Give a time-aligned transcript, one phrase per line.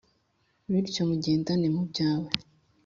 [0.71, 2.29] bityo mujyendane mu byawe